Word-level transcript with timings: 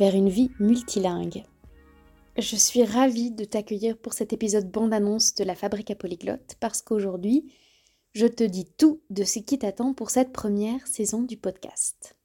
vers 0.00 0.14
une 0.14 0.30
vie 0.30 0.50
multilingue. 0.58 1.44
Je 2.38 2.56
suis 2.56 2.84
ravie 2.84 3.32
de 3.32 3.44
t'accueillir 3.44 3.98
pour 3.98 4.14
cet 4.14 4.32
épisode 4.32 4.70
bande-annonce 4.70 5.34
de 5.34 5.44
la 5.44 5.54
Fabrique 5.54 5.90
à 5.90 5.94
Polyglotte 5.94 6.56
parce 6.58 6.80
qu'aujourd'hui, 6.80 7.52
je 8.14 8.26
te 8.26 8.42
dis 8.42 8.64
tout 8.78 9.02
de 9.10 9.24
ce 9.24 9.40
qui 9.40 9.58
t'attend 9.58 9.92
pour 9.92 10.08
cette 10.08 10.32
première 10.32 10.86
saison 10.86 11.20
du 11.20 11.36
podcast. 11.36 12.16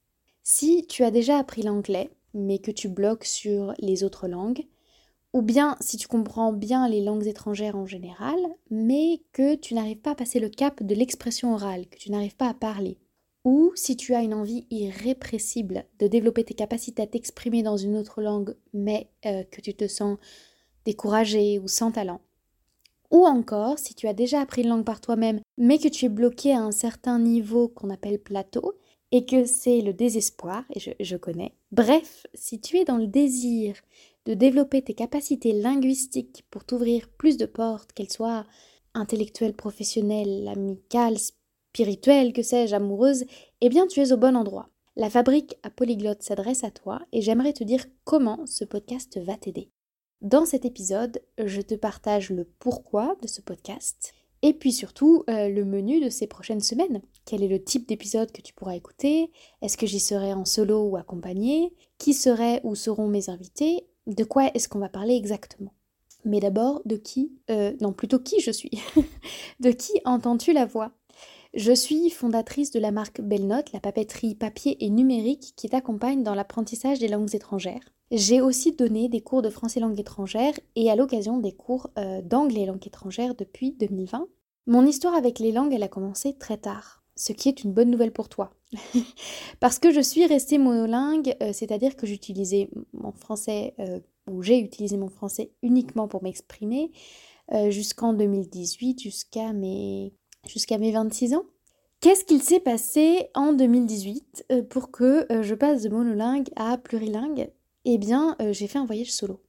Si 0.42 0.86
tu 0.86 1.04
as 1.04 1.10
déjà 1.10 1.36
appris 1.36 1.60
l'anglais, 1.60 2.08
mais 2.32 2.60
que 2.60 2.70
tu 2.70 2.88
bloques 2.88 3.26
sur 3.26 3.74
les 3.78 4.04
autres 4.04 4.26
langues, 4.26 4.64
ou 5.34 5.42
bien 5.42 5.76
si 5.80 5.98
tu 5.98 6.08
comprends 6.08 6.54
bien 6.54 6.88
les 6.88 7.02
langues 7.02 7.26
étrangères 7.26 7.76
en 7.76 7.84
général, 7.84 8.38
mais 8.70 9.20
que 9.34 9.54
tu 9.54 9.74
n'arrives 9.74 10.00
pas 10.00 10.12
à 10.12 10.16
passer 10.16 10.40
le 10.40 10.48
cap 10.48 10.82
de 10.82 10.94
l'expression 10.94 11.52
orale, 11.52 11.86
que 11.88 11.98
tu 11.98 12.10
n'arrives 12.10 12.36
pas 12.36 12.48
à 12.48 12.54
parler, 12.54 12.96
ou 13.46 13.70
si 13.76 13.96
tu 13.96 14.12
as 14.12 14.22
une 14.22 14.34
envie 14.34 14.66
irrépressible 14.70 15.84
de 16.00 16.08
développer 16.08 16.42
tes 16.42 16.54
capacités 16.54 17.02
à 17.02 17.06
t'exprimer 17.06 17.62
dans 17.62 17.76
une 17.76 17.96
autre 17.96 18.20
langue, 18.20 18.56
mais 18.74 19.08
euh, 19.24 19.44
que 19.44 19.60
tu 19.60 19.72
te 19.72 19.86
sens 19.86 20.18
découragé 20.84 21.60
ou 21.60 21.68
sans 21.68 21.92
talent. 21.92 22.20
Ou 23.12 23.24
encore, 23.24 23.78
si 23.78 23.94
tu 23.94 24.08
as 24.08 24.14
déjà 24.14 24.40
appris 24.40 24.62
une 24.62 24.70
langue 24.70 24.84
par 24.84 25.00
toi-même, 25.00 25.40
mais 25.58 25.78
que 25.78 25.86
tu 25.86 26.06
es 26.06 26.08
bloqué 26.08 26.54
à 26.54 26.60
un 26.60 26.72
certain 26.72 27.20
niveau 27.20 27.68
qu'on 27.68 27.90
appelle 27.90 28.18
plateau, 28.18 28.74
et 29.12 29.24
que 29.24 29.44
c'est 29.44 29.80
le 29.80 29.92
désespoir, 29.92 30.64
et 30.74 30.80
je, 30.80 30.90
je, 30.98 31.16
connais. 31.16 31.54
Bref, 31.70 32.26
si 32.34 32.60
tu 32.60 32.78
es 32.78 32.84
dans 32.84 32.96
le 32.96 33.06
désir 33.06 33.76
de 34.24 34.34
développer 34.34 34.82
tes 34.82 34.94
capacités 34.94 35.52
linguistiques 35.52 36.44
pour 36.50 36.64
t'ouvrir 36.64 37.08
plus 37.10 37.36
de 37.36 37.46
portes, 37.46 37.92
qu'elles 37.92 38.10
soient 38.10 38.44
intellectuelles, 38.92 39.54
professionnelles, 39.54 40.48
amicales, 40.48 41.18
spirituelle, 41.76 42.32
que 42.32 42.42
sais-je, 42.42 42.74
amoureuse, 42.74 43.26
eh 43.60 43.68
bien 43.68 43.86
tu 43.86 44.00
es 44.00 44.10
au 44.10 44.16
bon 44.16 44.34
endroit. 44.34 44.70
La 44.96 45.10
fabrique 45.10 45.58
à 45.62 45.68
polyglotte 45.68 46.22
s'adresse 46.22 46.64
à 46.64 46.70
toi 46.70 47.02
et 47.12 47.20
j'aimerais 47.20 47.52
te 47.52 47.64
dire 47.64 47.84
comment 48.04 48.46
ce 48.46 48.64
podcast 48.64 49.20
va 49.22 49.36
t'aider. 49.36 49.68
Dans 50.22 50.46
cet 50.46 50.64
épisode, 50.64 51.20
je 51.36 51.60
te 51.60 51.74
partage 51.74 52.30
le 52.30 52.44
pourquoi 52.44 53.14
de 53.20 53.28
ce 53.28 53.42
podcast 53.42 54.14
et 54.40 54.54
puis 54.54 54.72
surtout 54.72 55.24
euh, 55.28 55.50
le 55.50 55.66
menu 55.66 56.02
de 56.02 56.08
ces 56.08 56.26
prochaines 56.26 56.62
semaines. 56.62 57.02
Quel 57.26 57.42
est 57.42 57.48
le 57.48 57.62
type 57.62 57.86
d'épisode 57.86 58.32
que 58.32 58.40
tu 58.40 58.54
pourras 58.54 58.74
écouter? 58.74 59.30
Est-ce 59.60 59.76
que 59.76 59.86
j'y 59.86 60.00
serai 60.00 60.32
en 60.32 60.46
solo 60.46 60.82
ou 60.84 60.96
accompagné 60.96 61.74
Qui 61.98 62.14
serait 62.14 62.62
ou 62.64 62.74
seront 62.74 63.08
mes 63.08 63.28
invités? 63.28 63.86
De 64.06 64.24
quoi 64.24 64.50
est-ce 64.54 64.70
qu'on 64.70 64.78
va 64.78 64.88
parler 64.88 65.14
exactement? 65.14 65.74
Mais 66.24 66.40
d'abord, 66.40 66.80
de 66.86 66.96
qui 66.96 67.32
euh, 67.50 67.74
Non, 67.82 67.92
plutôt 67.92 68.18
qui 68.18 68.40
je 68.40 68.50
suis? 68.50 68.82
De 69.60 69.70
qui 69.72 69.92
entends-tu 70.06 70.54
la 70.54 70.64
voix? 70.64 70.92
Je 71.54 71.72
suis 71.72 72.10
fondatrice 72.10 72.70
de 72.70 72.80
la 72.80 72.90
marque 72.90 73.20
Note, 73.20 73.72
la 73.72 73.80
papeterie 73.80 74.34
papier 74.34 74.84
et 74.84 74.90
numérique 74.90 75.52
qui 75.56 75.68
t'accompagne 75.68 76.22
dans 76.22 76.34
l'apprentissage 76.34 76.98
des 76.98 77.08
langues 77.08 77.34
étrangères. 77.34 77.92
J'ai 78.10 78.40
aussi 78.40 78.72
donné 78.72 79.08
des 79.08 79.20
cours 79.20 79.42
de 79.42 79.50
français 79.50 79.80
langue 79.80 79.98
étrangère 79.98 80.54
et 80.76 80.90
à 80.90 80.96
l'occasion 80.96 81.38
des 81.38 81.52
cours 81.52 81.90
euh, 81.98 82.22
d'anglais 82.22 82.66
langue 82.66 82.86
étrangère 82.86 83.34
depuis 83.34 83.72
2020. 83.72 84.28
Mon 84.66 84.86
histoire 84.86 85.14
avec 85.14 85.38
les 85.38 85.52
langues, 85.52 85.72
elle 85.72 85.82
a 85.82 85.88
commencé 85.88 86.34
très 86.34 86.56
tard, 86.56 87.02
ce 87.16 87.32
qui 87.32 87.48
est 87.48 87.64
une 87.64 87.72
bonne 87.72 87.90
nouvelle 87.90 88.12
pour 88.12 88.28
toi. 88.28 88.52
Parce 89.60 89.78
que 89.78 89.92
je 89.92 90.00
suis 90.00 90.26
restée 90.26 90.58
monolingue, 90.58 91.36
euh, 91.42 91.52
c'est-à-dire 91.52 91.96
que 91.96 92.06
j'utilisais 92.06 92.70
mon 92.92 93.12
français, 93.12 93.74
euh, 93.80 93.98
ou 94.28 94.42
j'ai 94.42 94.58
utilisé 94.58 94.96
mon 94.96 95.08
français 95.08 95.52
uniquement 95.62 96.08
pour 96.08 96.22
m'exprimer, 96.22 96.92
jusqu'en 97.68 98.12
2018, 98.12 99.00
jusqu'à 99.00 99.52
mes 99.52 100.12
jusqu'à 100.48 100.78
mes 100.78 100.92
26 100.92 101.34
ans. 101.34 101.44
Qu'est-ce 102.00 102.24
qu'il 102.24 102.42
s'est 102.42 102.60
passé 102.60 103.30
en 103.34 103.52
2018 103.52 104.46
euh, 104.52 104.62
pour 104.62 104.90
que 104.90 105.30
euh, 105.32 105.42
je 105.42 105.54
passe 105.54 105.82
de 105.82 105.88
monolingue 105.88 106.48
à 106.54 106.76
plurilingue? 106.76 107.50
Eh 107.84 107.98
bien, 107.98 108.36
euh, 108.40 108.52
j'ai 108.52 108.66
fait 108.66 108.78
un 108.78 108.84
voyage 108.84 109.12
solo 109.12 109.40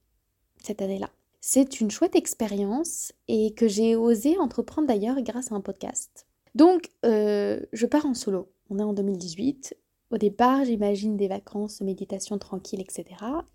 cette 0.64 0.82
année-là. 0.82 1.10
C'est 1.42 1.82
une 1.82 1.92
chouette 1.92 2.16
expérience 2.16 3.14
et 3.28 3.54
que 3.54 3.68
j'ai 3.68 3.96
osé 3.96 4.38
entreprendre 4.38 4.88
d'ailleurs 4.88 5.22
grâce 5.22 5.52
à 5.52 5.56
un 5.56 5.62
podcast. 5.62 6.26
Donc, 6.56 6.90
je 7.04 7.86
pars 7.86 8.06
en 8.06 8.16
solo. 8.16 8.50
On 8.70 8.80
est 8.80 8.84
en 8.84 8.94
2018. 8.94 9.78
Au 10.12 10.18
départ, 10.18 10.66
j'imagine 10.66 11.16
des 11.16 11.28
vacances, 11.28 11.82
méditation 11.82 12.38
tranquille, 12.38 12.82
etc. 12.82 13.06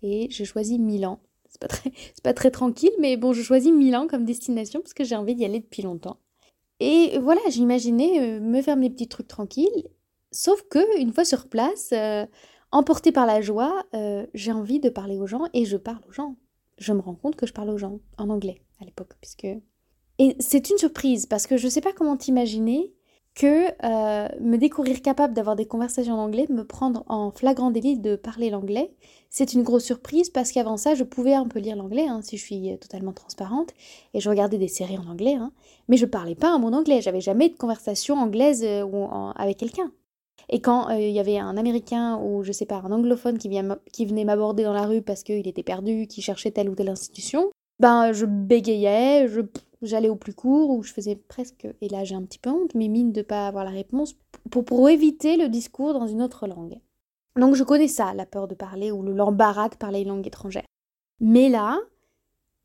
Et 0.01 0.29
je 0.31 0.43
choisis 0.43 0.79
Milan. 0.79 1.19
C'est 1.49 1.59
pas 1.61 1.67
très, 1.67 1.91
pas 2.23 2.33
très 2.33 2.51
tranquille, 2.51 2.93
mais 2.99 3.17
bon, 3.17 3.33
je 3.33 3.43
choisis 3.43 3.71
Milan 3.71 4.07
comme 4.07 4.25
destination 4.25 4.79
parce 4.81 4.93
que 4.93 5.03
j'ai 5.03 5.15
envie 5.15 5.35
d'y 5.35 5.45
aller 5.45 5.59
depuis 5.59 5.83
longtemps. 5.83 6.17
Et 6.85 7.17
voilà, 7.17 7.39
j'imaginais 7.47 8.19
euh, 8.19 8.39
me 8.41 8.61
faire 8.61 8.75
mes 8.75 8.89
petits 8.89 9.07
trucs 9.07 9.29
tranquilles. 9.29 9.87
Sauf 10.33 10.63
que 10.63 10.99
une 10.99 11.13
fois 11.13 11.23
sur 11.23 11.47
place, 11.47 11.91
euh, 11.93 12.25
emportée 12.73 13.13
par 13.13 13.25
la 13.25 13.39
joie, 13.39 13.85
euh, 13.93 14.27
j'ai 14.33 14.51
envie 14.51 14.81
de 14.81 14.89
parler 14.89 15.17
aux 15.17 15.25
gens 15.25 15.45
et 15.53 15.63
je 15.63 15.77
parle 15.77 16.01
aux 16.09 16.11
gens. 16.11 16.35
Je 16.77 16.91
me 16.91 16.99
rends 16.99 17.15
compte 17.15 17.37
que 17.37 17.47
je 17.47 17.53
parle 17.53 17.69
aux 17.69 17.77
gens 17.77 18.01
en 18.17 18.29
anglais 18.29 18.61
à 18.81 18.85
l'époque, 18.85 19.13
puisque 19.21 19.47
et 20.19 20.35
c'est 20.39 20.69
une 20.69 20.77
surprise 20.77 21.25
parce 21.25 21.47
que 21.47 21.55
je 21.55 21.65
ne 21.65 21.69
sais 21.69 21.79
pas 21.79 21.93
comment 21.93 22.17
t'imaginer 22.17 22.93
que 23.35 23.67
euh, 23.83 24.27
me 24.39 24.57
découvrir 24.57 25.01
capable 25.01 25.33
d'avoir 25.33 25.55
des 25.55 25.65
conversations 25.65 26.13
en 26.13 26.23
anglais, 26.23 26.45
me 26.49 26.63
prendre 26.63 27.03
en 27.07 27.31
flagrant 27.31 27.71
délit 27.71 27.97
de 27.97 28.15
parler 28.15 28.49
l'anglais, 28.49 28.93
c'est 29.29 29.53
une 29.53 29.63
grosse 29.63 29.85
surprise 29.85 30.29
parce 30.29 30.51
qu'avant 30.51 30.77
ça, 30.77 30.93
je 30.93 31.03
pouvais 31.03 31.33
un 31.33 31.47
peu 31.47 31.59
lire 31.59 31.75
l'anglais, 31.75 32.07
hein, 32.07 32.21
si 32.21 32.37
je 32.37 32.43
suis 32.43 32.71
euh, 32.71 32.77
totalement 32.77 33.13
transparente, 33.13 33.71
et 34.13 34.19
je 34.19 34.29
regardais 34.29 34.59
des 34.59 34.67
séries 34.67 34.99
en 34.99 35.09
anglais, 35.09 35.33
hein, 35.33 35.51
mais 35.87 35.97
je 35.97 36.05
parlais 36.05 36.35
pas 36.35 36.49
un 36.49 36.59
mot 36.59 36.71
anglais, 36.71 37.01
j'avais 37.01 37.21
jamais 37.21 37.49
de 37.49 37.55
conversation 37.55 38.15
anglaise 38.17 38.63
euh, 38.63 38.83
ou 38.83 39.07
avec 39.35 39.57
quelqu'un. 39.57 39.91
Et 40.49 40.59
quand 40.59 40.89
il 40.89 41.11
y 41.11 41.19
avait 41.19 41.37
un 41.37 41.55
Américain 41.55 42.17
ou 42.17 42.43
je 42.43 42.51
sais 42.51 42.65
pas, 42.65 42.81
un 42.83 42.91
anglophone 42.91 43.37
qui, 43.37 43.49
qui 43.93 44.05
venait 44.05 44.25
m'aborder 44.25 44.63
dans 44.63 44.73
la 44.73 44.85
rue 44.85 45.01
parce 45.01 45.23
qu'il 45.23 45.47
était 45.47 45.63
perdu, 45.63 46.05
qui 46.05 46.21
cherchait 46.21 46.51
telle 46.51 46.69
ou 46.69 46.75
telle 46.75 46.89
institution, 46.89 47.49
ben 47.79 48.13
je 48.13 48.25
bégayais, 48.25 49.27
je 49.27 49.41
j'allais 49.83 50.09
au 50.09 50.15
plus 50.15 50.33
court 50.33 50.69
ou 50.69 50.81
je 50.81 50.93
faisais 50.93 51.15
presque, 51.15 51.67
et 51.81 51.89
là 51.89 52.03
j'ai 52.03 52.15
un 52.15 52.23
petit 52.23 52.39
peu 52.39 52.49
honte, 52.49 52.73
mais 52.73 52.87
mine 52.87 53.11
de 53.11 53.21
pas 53.21 53.47
avoir 53.47 53.65
la 53.65 53.71
réponse, 53.71 54.15
pour, 54.49 54.63
pour 54.65 54.89
éviter 54.89 55.37
le 55.37 55.49
discours 55.49 55.93
dans 55.93 56.07
une 56.07 56.21
autre 56.21 56.47
langue. 56.47 56.79
Donc 57.35 57.55
je 57.55 57.63
connais 57.63 57.87
ça, 57.87 58.13
la 58.13 58.25
peur 58.25 58.47
de 58.47 58.55
parler 58.55 58.91
ou 58.91 59.01
l'embarras 59.01 59.69
de 59.69 59.75
parler 59.75 60.01
une 60.01 60.09
langue 60.09 60.27
étrangère. 60.27 60.65
Mais 61.19 61.49
là, 61.49 61.79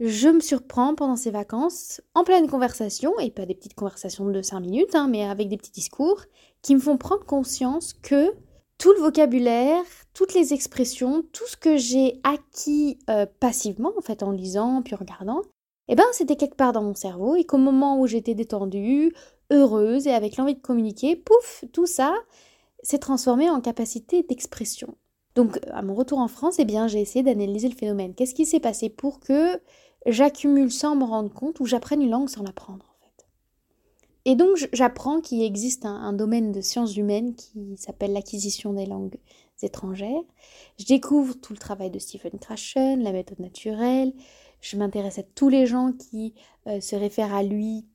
je 0.00 0.28
me 0.28 0.41
surprends 0.41 0.94
pendant 0.94 1.16
ces 1.16 1.30
vacances, 1.30 2.00
en 2.14 2.22
pleine 2.22 2.48
conversation, 2.48 3.19
et 3.19 3.30
pas 3.30 3.46
des 3.46 3.54
petites 3.54 3.75
conversations 3.75 4.26
de 4.26 4.42
5 4.42 4.60
minutes, 4.60 4.94
hein, 4.94 5.08
mais 5.08 5.25
avec 5.25 5.48
des 5.48 5.56
petits 5.56 5.72
discours, 5.72 6.22
qui 6.62 6.75
me 6.75 6.80
font 6.80 6.96
prendre 6.96 7.25
conscience 7.25 7.94
que 7.94 8.32
tout 8.78 8.92
le 8.92 9.00
vocabulaire, 9.00 9.84
toutes 10.14 10.34
les 10.34 10.54
expressions, 10.54 11.24
tout 11.32 11.46
ce 11.46 11.56
que 11.56 11.76
j'ai 11.76 12.20
acquis 12.22 12.98
euh, 13.10 13.26
passivement, 13.40 13.92
en 13.98 14.00
fait, 14.00 14.22
en 14.22 14.30
lisant, 14.30 14.82
puis 14.82 14.94
en 14.94 14.98
regardant, 14.98 15.42
eh 15.88 15.96
ben 15.96 16.04
c'était 16.12 16.36
quelque 16.36 16.56
part 16.56 16.72
dans 16.72 16.82
mon 16.82 16.94
cerveau 16.94 17.34
et 17.34 17.44
qu'au 17.44 17.58
moment 17.58 17.98
où 18.00 18.06
j'étais 18.06 18.34
détendue, 18.34 19.14
heureuse 19.50 20.06
et 20.06 20.12
avec 20.12 20.36
l'envie 20.36 20.54
de 20.54 20.60
communiquer, 20.60 21.16
pouf, 21.16 21.64
tout 21.72 21.86
ça 21.86 22.14
s'est 22.82 22.98
transformé 22.98 23.50
en 23.50 23.60
capacité 23.60 24.22
d'expression. 24.22 24.94
Donc 25.34 25.58
à 25.70 25.82
mon 25.82 25.94
retour 25.94 26.19
en 26.19 26.28
France, 26.28 26.58
eh 26.58 26.64
bien 26.64 26.88
j'ai 26.88 27.00
essayé 27.00 27.22
d'analyser 27.22 27.69
le 27.69 27.74
phénomène. 27.74 28.14
Qu'est-ce 28.14 28.34
qui 28.34 28.46
s'est 28.46 28.60
passé 28.60 28.88
pour 28.90 29.20
que 29.20 29.60
j'accumule 30.06 30.70
sans 30.70 30.94
me 30.94 31.04
rendre 31.04 31.32
compte 31.32 31.60
ou 31.60 31.66
j'apprenne 31.66 32.02
une 32.02 32.10
langue 32.10 32.28
sans 32.28 32.42
l'apprendre? 32.42 32.88
Et 34.28 34.34
donc 34.34 34.69
j'apprends 34.75 35.22
qu'il 35.22 35.42
existe 35.42 35.86
un, 35.86 35.94
un, 35.94 36.12
domaine 36.12 36.52
de 36.52 36.60
sciences 36.60 36.98
humaines 36.98 37.34
qui 37.34 37.78
s'appelle 37.78 38.12
l'acquisition 38.12 38.75
des 38.75 38.84
langues 38.84 39.16
étrangères. 39.62 40.22
Je 40.78 40.84
découvre 40.84 41.34
tout 41.34 41.54
le 41.54 41.58
travail 41.58 41.90
de 41.90 41.98
Stephen 41.98 42.38
Krashen, 42.38 43.02
la 43.02 43.12
méthode 43.12 43.40
naturelle, 43.40 44.12
je 44.60 44.76
m'intéresse 44.76 45.19
à 45.19 45.22
tous 45.22 45.48
les 45.48 45.66
gens 45.66 45.92
qui 45.92 46.34
euh, 46.66 46.80
se 46.80 46.96
réfèrent 46.96 47.34
à 47.34 47.42
lui 47.42 47.86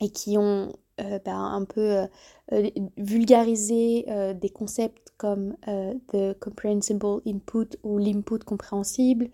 et 0.00 0.10
qui 0.10 0.36
ont 0.36 0.72
euh, 1.00 1.18
bah, 1.24 1.36
un 1.36 1.64
peu 1.64 2.06
euh, 2.52 2.70
vulgarisé 2.96 4.04
des 4.34 4.50
concepts 4.50 5.12
comme 5.16 5.56
the 6.08 6.38
comprehensible 6.38 7.22
input 7.26 7.78
ou 7.82 7.96
l'input 7.98 8.44
compréhensible, 8.44 9.30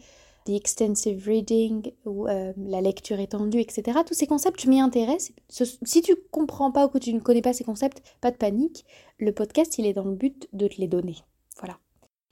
the 0.47 0.51
extensive 0.51 1.27
reading 1.27 1.93
ou 2.05 2.27
la 2.27 2.81
lecture 2.81 3.21
étendue, 3.21 3.61
etc. 3.61 4.01
Tous 4.07 4.15
ces 4.15 4.27
concepts, 4.27 4.61
je 4.61 4.69
m'y 4.69 4.81
intéresse. 4.81 5.33
Si 5.49 6.03
tu 6.03 6.15
comprends 6.31 6.73
pas 6.73 6.87
ou 6.87 6.89
que 6.89 6.99
tu 6.99 7.13
ne 7.13 7.21
connais 7.21 7.43
pas 7.43 7.53
ces 7.53 7.65
concepts, 7.65 8.03
pas 8.21 8.31
de 8.31 8.37
panique. 8.37 8.85
Le 9.19 9.33
podcast, 9.33 9.79
il 9.79 9.87
est 9.87 9.93
dans 9.93 10.05
le 10.05 10.15
but 10.15 10.49
de 10.53 10.69
te 10.69 10.81
les 10.81 10.89
donner. 10.89 11.17
Voilà. 11.59 11.79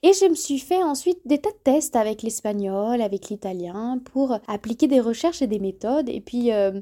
Et 0.02 0.12
je 0.14 0.26
me 0.26 0.34
suis 0.34 0.58
fait 0.58 0.82
ensuite 0.82 1.20
des 1.26 1.38
tas 1.38 1.50
de 1.50 1.56
tests 1.62 1.94
avec 1.94 2.22
l'espagnol, 2.22 3.02
avec 3.02 3.28
l'italien, 3.28 4.00
pour 4.12 4.38
appliquer 4.48 4.86
des 4.86 5.00
recherches 5.00 5.42
et 5.42 5.46
des 5.46 5.58
méthodes, 5.58 6.08
et 6.08 6.20
puis 6.20 6.52
euh, 6.52 6.80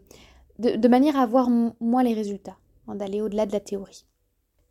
de, 0.59 0.89
manière 0.89 1.19
à 1.19 1.27
voir 1.27 1.51
moi 1.51 2.03
les 2.05 2.15
résultats, 2.15 2.57
d'aller 2.87 3.21
au-delà 3.21 3.45
de 3.47 3.53
la 3.53 3.61
théorie. 3.61 4.05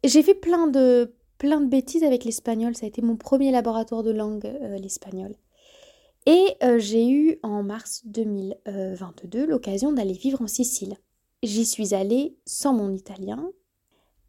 J'ai 0.06 0.24
fait 0.24 0.34
plein 0.34 0.68
de, 0.68 1.14
plein 1.38 1.60
de 1.60 1.68
bêtises 1.68 2.04
avec 2.04 2.24
l'espagnol, 2.24 2.76
ça 2.76 2.86
a 2.86 2.90
été 2.90 3.02
mon 3.02 3.18
premier 3.18 3.52
laboratoire 3.52 4.04
de 4.04 4.12
langue, 4.12 4.46
euh, 4.46 4.78
l'espagnol. 4.78 5.36
Et 6.28 6.58
euh, 6.62 6.78
j'ai 6.78 7.10
eu 7.10 7.40
en 7.42 7.64
mars 7.64 8.02
2022 8.04 9.46
l'occasion 9.46 9.94
d'aller 9.94 10.12
vivre 10.12 10.42
en 10.42 10.48
Sicile. 10.48 10.98
J'y 11.42 11.66
suis 11.66 11.96
allée 11.96 12.38
sans 12.46 12.74
mon 12.74 12.92
italien. 12.92 13.50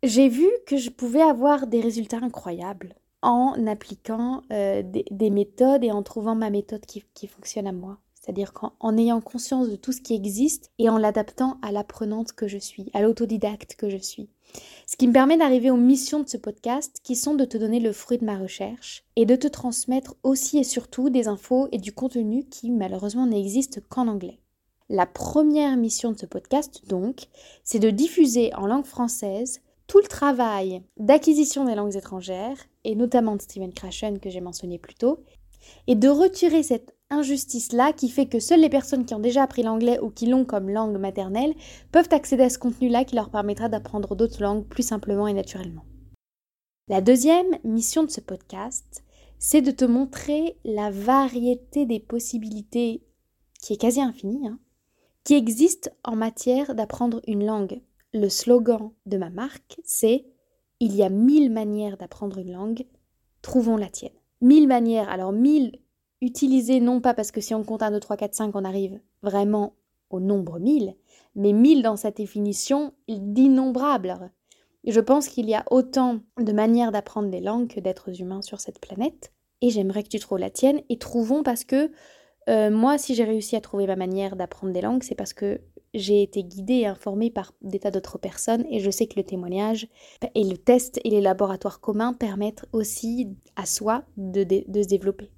J'ai 0.05 0.29
vu 0.29 0.47
que 0.65 0.77
je 0.77 0.91
pouvais 0.91 1.23
avoir 1.23 1.67
des 1.67 1.81
résultats 1.81 2.19
incroyables 2.23 2.95
en 3.21 3.67
appliquant 3.67 4.43
euh, 4.53 4.85
des, 4.85 5.31
méthodes 5.31 5.83
et 5.83 5.91
en 5.91 6.05
trouvant 6.05 6.37
ma 6.37 6.51
méthode 6.51 6.87
qui, 6.87 7.27
fonctionne 7.27 7.67
à 7.67 7.73
moi. 7.73 7.99
C'est-à-dire 8.29 8.53
qu'en 8.53 8.99
ayant 8.99 9.23
conscience 9.23 9.71
de 9.71 9.77
tout 9.77 9.91
ce 9.91 10.03
qui 10.03 10.13
existe 10.13 10.71
et 10.79 10.91
en 10.91 10.99
l'adaptant 10.99 11.57
à 11.63 11.73
l'apprenante 11.73 12.33
que 12.33 12.47
je 12.47 12.59
suis, 12.59 12.91
à 12.93 13.01
l'autodidacte 13.01 13.75
que 13.77 13.89
je 13.89 13.97
suis. 13.97 14.29
Ce 14.87 14.99
qui 14.99 15.09
me 15.09 15.15
permet 15.15 15.39
d'arriver 15.39 15.71
aux 15.71 15.79
missions 15.79 16.21
de 16.21 16.29
ce 16.29 16.37
podcast 16.37 16.99
qui 17.03 17.17
sont 17.17 17.35
de 17.35 17.47
te 17.47 17.57
donner 17.57 17.81
le 17.81 17.91
fruit 17.95 18.19
de 18.19 18.27
ma 18.27 18.37
recherche 18.37 19.03
et 19.17 19.25
de 19.25 19.35
te 19.35 19.49
transmettre 19.49 20.15
aussi 20.25 20.59
et 20.59 20.65
surtout 20.65 21.09
des 21.09 21.27
infos 21.27 21.69
et 21.73 21.79
du 21.79 21.91
contenu 21.93 22.45
qui 22.45 22.71
malheureusement 22.71 23.27
n'existe 23.27 23.81
qu'en 23.89 24.09
anglais. 24.09 24.41
La 24.91 25.07
première 25.07 25.79
mission 25.79 26.13
de 26.13 26.19
ce 26.19 26.27
podcast, 26.27 26.83
donc, 26.87 27.29
c'est 27.65 27.79
de 27.79 27.89
diffuser 27.89 28.55
en 28.57 28.67
langue 28.67 28.85
française 28.85 29.63
tout 29.87 30.01
le 30.01 30.07
travail 30.07 30.83
d'acquisition 30.99 31.65
des 31.65 31.75
langues 31.75 31.97
étrangères, 31.97 32.59
et 32.85 32.95
notamment 32.95 33.37
de 33.37 33.41
Steven 33.41 33.73
Krashen 33.73 34.19
que 34.19 34.29
j'ai 34.29 34.43
mentionné 34.43 34.79
plus 34.79 34.97
tôt, 34.97 35.21
et 35.87 35.95
de 35.95 36.09
retirer 36.09 36.63
cette 36.63 36.95
injustice-là 37.11 37.93
qui 37.93 38.09
fait 38.09 38.27
que 38.27 38.41
seules 38.41 38.61
les 38.61 38.69
personnes 38.69 39.05
qui 39.05 39.15
ont 39.15 39.21
déjà 39.21 39.43
appris 39.43 39.63
l'anglais 39.63 39.99
ou 40.01 40.11
qui 40.11 40.27
l'ont 40.27 40.45
comme 40.45 40.69
langue 40.69 40.99
maternelle 40.99 41.55
peuvent 41.91 42.09
accéder 42.11 42.45
à 42.45 42.51
ce 42.51 42.59
contenu-là 42.59 43.05
qui 43.05 43.17
leur 43.17 43.31
permettra 43.31 43.69
d'apprendre 43.69 44.15
d'autres 44.15 44.43
langues 44.43 44.67
plus 44.67 44.83
simplement 44.83 45.27
et 45.27 45.33
naturellement. 45.33 45.85
La 46.89 47.01
deuxième 47.01 47.59
mission 47.65 48.05
de 48.05 48.11
ce 48.11 48.21
podcast, 48.21 49.05
c'est 49.39 49.63
de 49.63 49.71
te 49.71 49.85
montrer 49.85 50.57
la 50.65 50.91
variété 50.91 51.87
des 51.87 52.01
possibilités, 52.01 53.03
qui 53.61 53.73
est 53.75 53.81
quasi 53.81 54.01
infinie, 54.01 54.49
hein, 54.49 54.59
qui 55.25 55.35
existent 55.35 55.91
en 56.05 56.17
matière 56.17 56.75
d'apprendre 56.75 57.21
une 57.27 57.45
langue 57.45 57.81
le 58.15 58.29
slogan 58.29 58.91
de 59.07 59.19
ma 59.19 59.31
marque, 59.31 59.81
c'est 59.85 60.25
Il 60.81 60.95
y 60.95 61.03
a 61.03 61.11
mille 61.11 61.51
manières 61.51 61.97
d'apprendre 61.97 62.39
une 62.39 62.53
langue, 62.53 62.87
trouvons 63.43 63.77
la 63.77 63.89
tienne. 63.89 64.13
Mille 64.41 64.69
manières, 64.69 65.09
alors 65.09 65.33
mille 65.33 65.79
utilisées 66.21 66.81
non 66.81 67.01
pas 67.01 67.15
parce 67.15 67.31
que 67.31 67.41
si 67.41 67.55
on 67.55 67.65
compte 67.65 67.83
1, 67.83 67.93
2, 67.93 68.01
3, 68.01 68.17
4, 68.17 68.35
5, 68.35 68.55
on 68.55 68.65
arrive 68.65 69.01
vraiment 69.23 69.75
au 70.11 70.21
nombre 70.21 70.59
mille, 70.59 70.97
mais 71.35 71.53
mille 71.53 71.83
dans 71.83 71.97
sa 71.97 72.11
définition 72.11 72.93
d'innombrables. 73.09 74.33
Je 74.87 75.01
pense 75.01 75.29
qu'il 75.29 75.49
y 75.49 75.55
a 75.55 75.65
autant 75.71 76.21
de 76.39 76.53
manières 76.53 76.93
d'apprendre 76.93 77.31
des 77.31 77.41
langues 77.41 77.69
que 77.69 77.81
d'êtres 77.81 78.21
humains 78.21 78.43
sur 78.43 78.61
cette 78.61 78.81
planète, 78.81 79.33
et 79.61 79.71
j'aimerais 79.71 80.03
que 80.03 80.09
tu 80.09 80.19
trouves 80.19 80.39
la 80.39 80.51
tienne, 80.51 80.81
et 80.89 80.99
trouvons 80.99 81.43
parce 81.43 81.65
que 81.65 81.91
euh, 82.49 82.71
moi, 82.71 82.97
si 82.97 83.15
j'ai 83.15 83.25
réussi 83.25 83.57
à 83.57 83.61
trouver 83.61 83.87
ma 83.87 83.97
manière 83.97 84.35
d'apprendre 84.35 84.73
des 84.73 84.81
langues, 84.81 85.03
c'est 85.03 85.15
parce 85.15 85.35
que 85.35 85.61
j'ai 85.95 86.23
été 86.23 86.43
guidée 86.45 86.75
et 86.75 86.87
informée 86.87 87.31
par 87.31 87.53
des 87.63 87.79
tas 87.79 87.91
d'autres 87.91 88.19
personnes 88.19 88.65
et 88.71 88.81
je 88.81 88.91
sais 88.91 89.07
que 89.07 89.19
le 89.19 89.25
témoignage 89.25 89.89
et 90.35 90.45
le 90.45 90.57
test 90.57 91.01
et 91.05 91.11
les 91.11 91.21
laboratoires 91.21 91.81
communs 91.81 92.13
permettent 92.13 92.67
aussi 92.73 93.37
à 93.57 93.67
soi 93.67 94.05
de, 94.17 94.43
se 94.43 94.89
développer. 94.89 95.31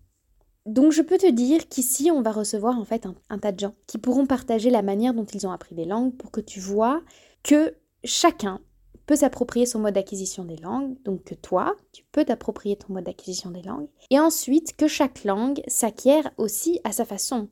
Donc 0.66 0.92
je 0.92 1.02
peux 1.02 1.18
te 1.18 1.30
dire 1.30 1.68
qu'ici 1.68 2.10
on 2.10 2.22
va 2.22 2.32
recevoir 2.32 2.78
en 2.78 2.84
fait 2.84 3.06
un, 3.28 3.38
tas 3.38 3.52
de 3.52 3.60
gens 3.60 3.74
qui 3.86 3.98
pourront 3.98 4.26
partager 4.26 4.70
la 4.70 4.82
manière 4.82 5.14
dont 5.14 5.24
ils 5.24 5.46
ont 5.46 5.52
appris 5.52 5.74
des 5.74 5.86
langues 5.86 6.14
pour 6.14 6.30
que 6.30 6.40
tu 6.40 6.60
vois 6.60 7.02
que 7.42 7.74
chacun 8.04 8.60
peut 9.06 9.16
s'approprier 9.16 9.66
son 9.66 9.80
mode 9.80 9.94
d'acquisition 9.94 10.44
des 10.44 10.56
langues, 10.56 10.94
donc 11.02 11.24
que 11.24 11.34
toi, 11.34 11.74
tu 11.92 12.04
peux 12.12 12.24
t'approprier 12.24 12.76
ton 12.76 12.92
mode 12.92 13.04
d'acquisition 13.04 13.50
des 13.50 13.62
langues, 13.62 13.88
et 14.10 14.20
ensuite 14.20 14.76
que 14.76 14.86
chaque 14.86 15.24
langue 15.24 15.62
s'acquiert 15.66 16.30
aussi 16.36 16.78
à 16.84 16.92
sa 16.92 17.04
façon. 17.04 17.48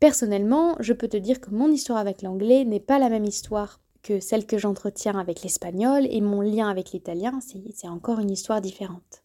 Personnellement, 0.00 0.74
je 0.80 0.94
peux 0.94 1.08
te 1.08 1.18
dire 1.18 1.42
que 1.42 1.50
mon 1.50 1.70
histoire 1.70 1.98
avec 1.98 2.22
l'anglais 2.22 2.64
n'est 2.64 2.80
pas 2.80 2.98
la 2.98 3.10
même 3.10 3.26
histoire 3.26 3.80
que 4.02 4.20
celle 4.20 4.46
que 4.46 4.56
j'entretiens 4.56 5.18
avec 5.18 5.42
l'espagnol 5.42 6.06
et 6.08 6.20
mon 6.22 6.40
lien 6.40 6.70
avec 6.70 6.92
l'italien, 6.92 7.40
c'est 7.42 7.88
encore 7.88 8.20
une 8.20 8.30
histoire 8.30 8.62
différente. 8.62 9.22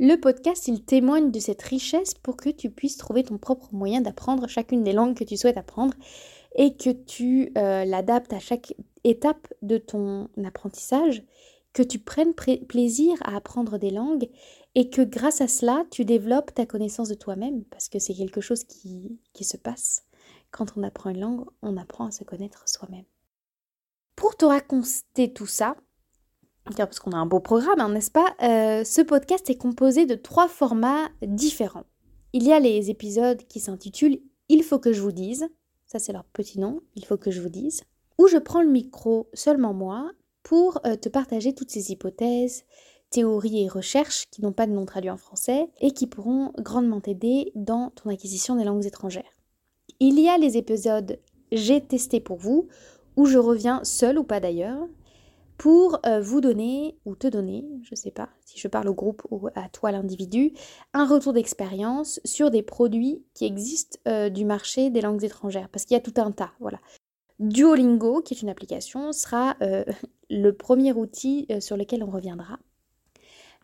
Le 0.00 0.16
podcast, 0.16 0.66
il 0.66 0.84
témoigne 0.84 1.30
de 1.30 1.38
cette 1.38 1.62
richesse 1.62 2.14
pour 2.14 2.36
que 2.36 2.50
tu 2.50 2.68
puisses 2.68 2.96
trouver 2.96 3.22
ton 3.22 3.38
propre 3.38 3.68
moyen 3.72 4.00
d'apprendre 4.00 4.48
chacune 4.48 4.82
des 4.82 4.92
langues 4.92 5.16
que 5.16 5.22
tu 5.22 5.36
souhaites 5.36 5.56
apprendre 5.56 5.94
et 6.56 6.76
que 6.76 6.90
tu 6.90 7.52
euh, 7.56 7.84
l'adaptes 7.84 8.32
à 8.32 8.40
chaque 8.40 8.74
étape 9.04 9.52
de 9.62 9.78
ton 9.78 10.28
apprentissage, 10.44 11.22
que 11.72 11.82
tu 11.82 12.00
prennes 12.00 12.34
plaisir 12.34 13.16
à 13.22 13.36
apprendre 13.36 13.78
des 13.78 13.90
langues 13.90 14.28
et 14.74 14.90
que 14.90 15.02
grâce 15.02 15.40
à 15.40 15.48
cela, 15.48 15.84
tu 15.90 16.04
développes 16.04 16.52
ta 16.54 16.66
connaissance 16.66 17.08
de 17.08 17.14
toi-même 17.14 17.64
parce 17.64 17.88
que 17.88 18.00
c'est 18.00 18.14
quelque 18.14 18.40
chose 18.40 18.64
qui 18.64 19.44
se 19.44 19.56
passe. 19.56 20.04
Quand 20.50 20.76
on 20.76 20.82
apprend 20.82 21.10
une 21.10 21.20
langue, 21.20 21.44
on 21.62 21.76
apprend 21.76 22.06
à 22.06 22.10
se 22.10 22.24
connaître 22.24 22.68
soi-même. 22.68 23.04
Pour 24.16 24.36
te 24.36 24.44
raconter 24.44 25.32
tout 25.32 25.46
ça, 25.46 25.76
parce 26.64 26.98
qu'on 26.98 27.12
a 27.12 27.16
un 27.16 27.26
beau 27.26 27.40
programme, 27.40 27.80
hein, 27.80 27.90
n'est-ce 27.90 28.10
pas? 28.10 28.34
Euh, 28.42 28.84
Ce 28.84 29.02
podcast 29.02 29.48
est 29.50 29.56
composé 29.56 30.06
de 30.06 30.14
trois 30.14 30.48
formats 30.48 31.08
différents. 31.22 31.84
Il 32.32 32.42
y 32.42 32.52
a 32.52 32.58
les 32.58 32.90
épisodes 32.90 33.42
qui 33.48 33.60
s'intitulent 33.60 34.20
Il 34.48 34.62
faut 34.62 34.78
que 34.78 34.92
je 34.92 35.00
vous 35.00 35.12
dise, 35.12 35.48
ça 35.86 35.98
c'est 35.98 36.12
leur 36.12 36.24
petit 36.24 36.58
nom, 36.58 36.80
Il 36.96 37.04
faut 37.04 37.16
que 37.16 37.30
je 37.30 37.40
vous 37.40 37.48
dise, 37.48 37.82
où 38.18 38.26
je 38.28 38.38
prends 38.38 38.62
le 38.62 38.70
micro 38.70 39.28
seulement 39.34 39.74
moi 39.74 40.10
pour 40.42 40.80
euh, 40.86 40.96
te 40.96 41.08
partager 41.08 41.54
toutes 41.54 41.70
ces 41.70 41.92
hypothèses, 41.92 42.64
théories 43.10 43.64
et 43.64 43.68
recherches 43.68 44.26
qui 44.30 44.42
n'ont 44.42 44.52
pas 44.52 44.66
de 44.66 44.72
nom 44.72 44.86
traduit 44.86 45.10
en 45.10 45.16
français 45.16 45.68
et 45.80 45.92
qui 45.92 46.06
pourront 46.06 46.52
grandement 46.58 47.00
t'aider 47.00 47.52
dans 47.54 47.90
ton 47.90 48.10
acquisition 48.10 48.56
des 48.56 48.64
langues 48.64 48.86
étrangères. 48.86 49.22
Il 50.00 50.18
y 50.18 50.28
a 50.28 50.38
les 50.38 50.56
épisodes 50.56 51.18
J'ai 51.52 51.80
testé 51.80 52.20
pour 52.20 52.38
vous, 52.38 52.68
où 53.16 53.26
je 53.26 53.38
reviens 53.38 53.84
seul 53.84 54.18
ou 54.18 54.24
pas 54.24 54.40
d'ailleurs, 54.40 54.88
pour 55.56 56.00
euh, 56.06 56.20
vous 56.20 56.40
donner 56.40 56.96
ou 57.04 57.14
te 57.14 57.26
donner, 57.26 57.64
je 57.82 57.90
ne 57.92 57.96
sais 57.96 58.10
pas 58.10 58.28
si 58.44 58.58
je 58.58 58.68
parle 58.68 58.88
au 58.88 58.94
groupe 58.94 59.22
ou 59.30 59.48
à 59.54 59.68
toi 59.68 59.92
l'individu, 59.92 60.52
un 60.92 61.06
retour 61.06 61.32
d'expérience 61.32 62.20
sur 62.24 62.50
des 62.50 62.62
produits 62.62 63.22
qui 63.34 63.44
existent 63.44 63.98
euh, 64.08 64.28
du 64.28 64.44
marché 64.44 64.90
des 64.90 65.00
langues 65.00 65.24
étrangères, 65.24 65.68
parce 65.68 65.84
qu'il 65.84 65.94
y 65.94 65.98
a 65.98 66.02
tout 66.02 66.20
un 66.20 66.32
tas, 66.32 66.52
voilà. 66.60 66.78
Duolingo, 67.40 68.22
qui 68.22 68.34
est 68.34 68.42
une 68.42 68.48
application, 68.48 69.12
sera 69.12 69.56
euh, 69.62 69.84
le 70.30 70.52
premier 70.52 70.92
outil 70.92 71.46
sur 71.60 71.76
lequel 71.76 72.02
on 72.02 72.10
reviendra 72.10 72.58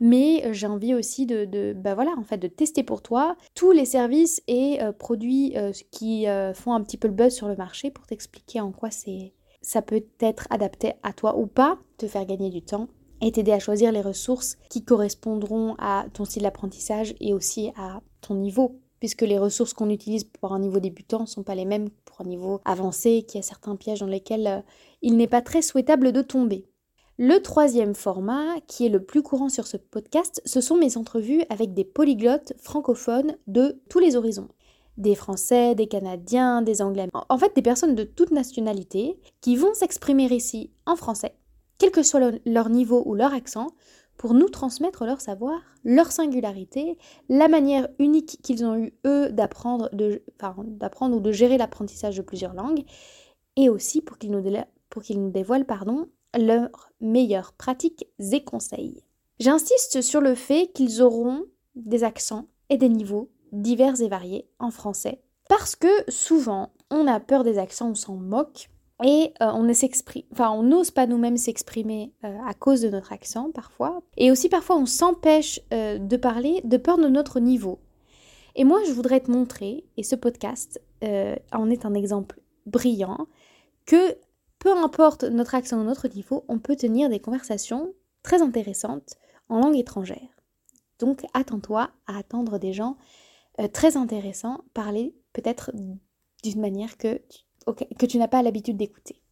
mais 0.03 0.55
j'ai 0.55 0.67
envie 0.67 0.95
aussi 0.95 1.27
de, 1.27 1.75
bah 1.75 1.95
voilà, 1.95 2.13
en 2.17 2.25
fait, 2.25 2.39
de 2.39 2.49
tester 2.49 2.83
pour 2.83 3.03
toi 3.03 3.37
tous 3.55 3.71
les 3.71 3.85
services 3.85 4.43
et 4.47 4.79
produits 4.99 5.55
qui 5.91 6.25
font 6.55 6.73
un 6.73 6.83
petit 6.83 6.97
peu 6.97 7.07
le 7.07 7.13
buzz 7.13 7.35
sur 7.35 7.49
le 7.49 7.57
marché 7.57 7.91
pour 7.91 8.07
t'expliquer 8.07 8.63
en 8.63 8.73
quoi 8.73 8.91
c'est 8.91 9.35
ça 9.63 9.83
peut 9.83 10.05
être 10.21 10.47
adapté 10.51 10.95
à 11.03 11.13
toi 11.13 11.37
ou 11.37 11.47
pas, 11.47 11.79
te 11.99 12.07
faire 12.07 12.27
gagner 12.27 12.51
du 12.51 12.63
temps 12.63 12.89
et 13.21 13.33
t'aider 13.33 13.53
à 13.53 13.59
choisir 13.59 13.93
les 13.93 14.01
ressources 14.01 14.57
qui 14.71 14.85
correspondront 14.85 15.75
à 15.79 16.07
ton 16.13 16.25
style 16.25 16.43
d'apprentissage 16.43 17.15
et 17.21 17.35
aussi 17.35 17.71
à 17.77 18.01
ton 18.21 18.35
niveau 18.35 18.81
puisque 19.01 19.23
les 19.23 19.39
ressources 19.39 19.73
qu'on 19.73 19.91
utilise 19.91 20.25
pour 20.25 20.53
un 20.53 20.61
niveau 20.61 20.79
débutant 20.79 21.21
ne 21.21 21.27
sont 21.27 21.43
pas 21.43 21.55
les 21.55 21.65
mêmes 21.65 21.89
pour 22.05 22.21
un 22.21 22.29
niveau 22.29 22.61
avancé, 22.65 23.25
qu'il 23.27 23.39
y 23.39 23.43
a 23.43 23.47
certains 23.47 23.75
pièges 23.75 24.01
dans 24.01 24.07
lesquels 24.07 24.63
il 25.03 25.17
n'est 25.17 25.27
pas 25.27 25.41
très 25.41 25.63
souhaitable 25.63 26.13
de 26.13 26.23
tomber. 26.23 26.67
Le 27.19 27.39
troisième 27.41 27.95
format, 27.95 28.61
qui 28.67 28.87
est 28.87 28.91
le 28.91 29.03
plus 29.03 29.23
courant 29.23 29.49
sur 29.49 29.67
ce 29.67 29.77
podcast, 29.77 30.41
ce 30.45 30.61
sont 30.61 30.77
mes 30.77 30.97
entrevues 30.97 31.43
avec 31.49 31.75
des 31.75 31.85
polyglottes 31.85 32.55
francophones 32.59 33.37
de 33.47 33.81
tous 33.89 33.99
les 33.99 34.17
horizons. 34.17 34.49
Des 35.01 35.15
Français, 35.15 35.75
des 35.75 35.87
Canadiens, 35.89 36.63
des 36.63 36.83
Anglais, 36.83 37.09
en 37.29 37.39
fait 37.39 37.55
des 37.57 37.63
personnes 37.63 37.95
de 37.95 38.05
toute 38.05 38.31
nationalité 38.31 39.19
qui 39.41 39.57
vont 39.57 39.75
s'exprimer 39.75 40.27
ici 40.27 40.71
en 40.87 40.95
français, 40.95 41.35
quel 41.79 41.91
que 41.91 42.03
soit 42.03 42.21
leur 42.45 42.69
niveau 42.69 43.03
ou 43.07 43.15
leur 43.15 43.33
accent, 43.33 43.69
pour 44.19 44.35
nous 44.35 44.51
transmettre 44.51 45.07
leur 45.07 45.23
savoir, 45.23 45.59
leur 45.83 46.13
singularité, 46.13 46.99
la 47.31 47.49
manière 47.49 47.89
unique 47.99 48.39
qu'ils 48.43 48.67
ont 48.67 48.77
eu 48.77 48.93
eux 49.07 49.31
d'apprendre, 49.31 49.89
ou 49.95 51.21
de 51.21 51.33
gérer 51.33 51.57
l'apprentissage 51.57 52.19
de 52.19 52.23
plusieurs 52.23 52.53
langues, 52.53 52.85
et 53.57 53.71
aussi 53.71 54.03
pour 54.03 54.19
qu'ils 54.19 54.33
nous, 54.33 54.45
pour 54.91 55.03
qu'ils 55.03 55.23
nous 55.23 55.31
dévoilent 55.31 55.65
pardon, 55.65 56.07
leurs 56.39 56.93
meilleures 57.01 57.55
pratiques 57.55 58.07
et 58.19 58.45
conseils. 58.45 59.03
J'insiste 59.39 60.03
sur 60.03 60.21
le 60.21 60.35
fait 60.35 60.71
qu'ils 60.75 61.01
auront 61.01 61.47
des 61.75 62.05
accents 62.05 62.45
et 62.69 62.77
des 62.77 62.91
niveaux 62.91 63.31
divers 63.53 64.01
et 64.01 64.09
variés 64.09 64.49
en 64.59 64.71
français, 64.71 65.23
parce 65.49 65.77
que 65.77 65.89
souvent 66.09 66.73
on 66.91 67.07
a 67.07 67.21
peur 67.21 67.45
des 67.45 67.59
accents, 67.59 67.91
on 67.91 67.95
s'en 67.95 68.17
moque, 68.17 68.69
Et 69.03 69.33
euh, 69.41 69.51
on 69.53 70.63
n'ose 70.63 70.91
pas 70.91 71.07
nous-mêmes 71.07 71.39
s'exprimer 71.39 72.13
euh, 72.25 72.37
à 72.47 72.53
cause 72.53 72.83
de 72.83 72.91
notre 72.91 73.13
accent 73.13 73.51
parfois. 73.51 74.03
Et 74.17 74.31
aussi 74.31 74.49
parfois 74.49 74.77
on 74.77 74.87
s'empêche 74.87 75.61
euh, 75.73 75.99
de 75.99 76.17
parler 76.17 76.61
de 76.65 76.77
peur 76.77 76.99
de 76.99 77.09
notre 77.09 77.41
niveau. 77.41 77.79
Et 78.57 78.65
moi 78.65 78.81
je 78.87 78.93
voudrais 78.93 79.21
te 79.21 79.31
montrer, 79.31 79.85
et 79.97 80.03
ce 80.03 80.17
podcast 80.17 80.81
en 81.53 81.71
est 81.71 81.87
un 81.87 81.95
exemple 81.95 82.41
brillant, 82.67 83.27
que 83.87 84.17
peu 84.59 84.71
importe 84.77 85.25
notre 85.25 85.55
accent 85.55 85.81
ou 85.81 85.85
notre 85.85 86.09
niveau, 86.09 86.45
on 86.49 86.59
peut 86.59 86.77
tenir 86.77 87.09
des 87.09 87.21
conversations 87.21 87.95
très 88.23 88.43
intéressantes 88.43 89.15
en 89.49 89.61
langue 89.61 89.79
étrangère. 89.79 90.29
Donc 90.99 91.25
attends-toi 91.33 91.91
à 92.07 92.19
attendre 92.19 92.59
des 92.59 92.75
gens 92.75 92.97
très 93.73 93.97
intéressants 93.97 94.65
parler 94.75 95.15
peut-être 95.33 95.71
d'une 96.43 96.61
manière 96.61 96.97
que 96.97 97.21
que 97.99 98.07
tu 98.07 98.19
n'as 98.19 98.29
pas 98.29 98.43
l'habitude 98.43 98.77
d'écouter. 98.77 99.23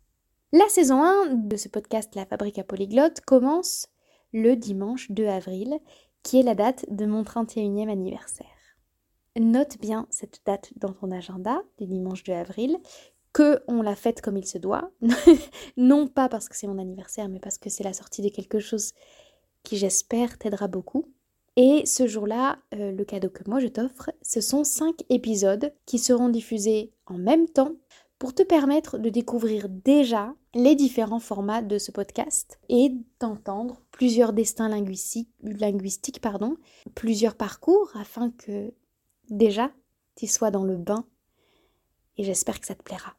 La 0.52 0.68
saison 0.68 1.02
1 1.02 1.34
de 1.34 1.56
ce 1.56 1.68
podcast 1.68 2.14
La 2.14 2.26
Fabrique 2.26 2.58
à 2.58 2.64
Polyglotte 2.64 3.20
commence 3.22 3.88
le 4.32 4.54
dimanche 4.54 5.10
2 5.10 5.26
avril, 5.26 5.78
qui 6.22 6.40
est 6.40 6.42
la 6.42 6.54
date 6.54 6.87
de 6.90 7.06
mon 7.06 7.22
31e 7.22 7.90
anniversaire. 7.90 8.46
Note 9.38 9.78
bien 9.78 10.06
cette 10.10 10.40
date 10.46 10.72
dans 10.76 10.92
ton 10.92 11.10
agenda 11.10 11.62
du 11.78 11.87
dimanche 11.87 12.25
2 12.25 12.32
avril, 12.32 12.78
que 13.32 13.62
on 13.68 13.82
la 13.82 13.94
fête 13.94 14.20
comme 14.20 14.37
il 14.37 14.46
se 14.46 14.58
doit, 14.58 14.90
non 15.76 16.08
pas 16.08 16.28
parce 16.28 16.48
que 16.48 16.56
c'est 16.56 16.66
mon 16.66 16.78
anniversaire, 16.78 17.28
mais 17.28 17.40
parce 17.40 17.58
que 17.58 17.70
c'est 17.70 17.84
la 17.84 17.92
sortie 17.92 18.22
de 18.22 18.30
quelque 18.30 18.58
chose 18.58 18.94
qui 19.62 19.76
j'espère 19.76 20.38
t'aidera 20.38 20.66
beaucoup. 20.66 21.12
Et 21.60 21.84
ce 21.86 22.06
jour-là, 22.06 22.60
euh, 22.74 22.92
le 22.92 23.04
cadeau 23.04 23.30
que 23.30 23.42
moi 23.48 23.58
je 23.58 23.66
t'offre, 23.66 24.12
ce 24.22 24.40
sont 24.40 24.62
5 24.62 24.94
épisodes 25.10 25.74
qui 25.86 25.98
seront 25.98 26.28
diffusés 26.28 26.92
en 27.06 27.18
même 27.18 27.48
temps 27.48 27.72
pour 28.20 28.32
te 28.32 28.44
permettre 28.44 28.96
de 28.96 29.08
découvrir 29.08 29.68
déjà 29.68 30.36
les 30.54 30.76
différents 30.76 31.18
formats 31.18 31.60
de 31.60 31.78
ce 31.78 31.90
podcast 31.90 32.60
et 32.68 32.92
d'entendre 33.18 33.82
plusieurs 33.90 34.32
destins 34.32 34.68
linguistiques, 34.68 35.30
linguistiques 35.42 36.20
pardon, 36.20 36.56
plusieurs 36.94 37.34
parcours 37.34 37.90
afin 37.96 38.30
que 38.30 38.72
déjà 39.28 39.72
tu 40.14 40.28
sois 40.28 40.52
dans 40.52 40.64
le 40.64 40.76
bain 40.76 41.06
et 42.18 42.22
j'espère 42.22 42.60
que 42.60 42.66
ça 42.68 42.76
te 42.76 42.84
plaira. 42.84 43.17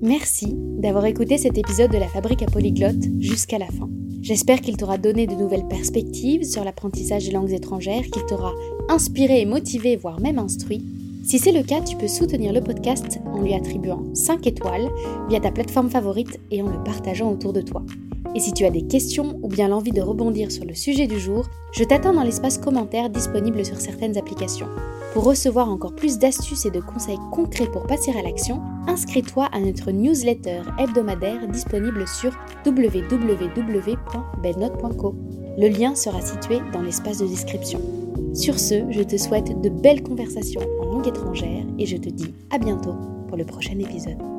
Merci 0.00 0.54
d'avoir 0.54 1.06
écouté 1.06 1.38
cet 1.38 1.58
épisode 1.58 1.90
de 1.90 1.98
la 1.98 2.08
Fabrique 2.08 2.42
à 2.42 2.46
Polyglotte 2.46 3.04
jusqu'à 3.18 3.58
la 3.58 3.66
fin. 3.66 3.88
J'espère 4.20 4.60
qu'il 4.60 4.76
t'aura 4.76 4.98
donné 4.98 5.26
de 5.26 5.34
nouvelles 5.34 5.68
perspectives 5.68 6.44
sur 6.44 6.64
l'apprentissage 6.64 7.26
des 7.26 7.32
langues 7.32 7.52
étrangères, 7.52 8.04
qu'il 8.04 8.24
t'aura 8.26 8.52
inspiré 8.88 9.40
et 9.40 9.46
motivé, 9.46 9.96
voire 9.96 10.20
même 10.20 10.38
instruit 10.38 10.84
si 11.28 11.38
c'est 11.38 11.52
le 11.52 11.62
cas, 11.62 11.82
tu 11.82 11.94
peux 11.94 12.08
soutenir 12.08 12.54
le 12.54 12.62
podcast 12.62 13.20
en 13.26 13.42
lui 13.42 13.52
attribuant 13.52 14.02
5 14.14 14.46
étoiles 14.46 14.88
via 15.28 15.38
ta 15.38 15.50
plateforme 15.50 15.90
favorite 15.90 16.40
et 16.50 16.62
en 16.62 16.70
le 16.70 16.82
partageant 16.82 17.30
autour 17.30 17.52
de 17.52 17.60
toi. 17.60 17.84
Et 18.34 18.40
si 18.40 18.54
tu 18.54 18.64
as 18.64 18.70
des 18.70 18.86
questions 18.86 19.38
ou 19.42 19.48
bien 19.48 19.68
l'envie 19.68 19.92
de 19.92 20.00
rebondir 20.00 20.50
sur 20.50 20.64
le 20.64 20.72
sujet 20.72 21.06
du 21.06 21.20
jour, 21.20 21.46
je 21.72 21.84
t'attends 21.84 22.14
dans 22.14 22.22
l'espace 22.22 22.56
commentaire 22.56 23.10
disponible 23.10 23.62
sur 23.66 23.78
certaines 23.78 24.16
applications. 24.16 24.68
Pour 25.12 25.24
recevoir 25.24 25.68
encore 25.70 25.94
plus 25.94 26.18
d'astuces 26.18 26.64
et 26.66 26.70
de 26.70 26.80
conseils 26.80 27.18
concrets 27.32 27.70
pour 27.70 27.86
passer 27.86 28.10
à 28.12 28.20
l'action, 28.22 28.60
inscris-toi 28.86 29.46
à 29.52 29.60
notre 29.60 29.90
newsletter 29.90 30.60
hebdomadaire 30.78 31.48
disponible 31.48 32.06
sur 32.06 32.38
www.belnote.co. 32.66 35.14
Le 35.58 35.68
lien 35.68 35.94
sera 35.94 36.20
situé 36.20 36.60
dans 36.72 36.82
l'espace 36.82 37.16
de 37.18 37.26
description. 37.26 37.80
Sur 38.34 38.60
ce, 38.60 38.84
je 38.90 39.02
te 39.02 39.16
souhaite 39.16 39.58
de 39.60 39.70
belles 39.70 40.02
conversations 40.02 40.60
en 40.80 40.84
langue 40.84 41.08
étrangère 41.08 41.64
et 41.78 41.86
je 41.86 41.96
te 41.96 42.10
dis 42.10 42.34
à 42.50 42.58
bientôt 42.58 42.94
pour 43.28 43.38
le 43.38 43.44
prochain 43.44 43.78
épisode. 43.78 44.37